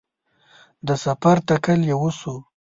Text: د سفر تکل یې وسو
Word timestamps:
د 0.87 0.89
سفر 1.03 1.37
تکل 1.47 1.79
یې 1.89 1.95
وسو 2.01 2.35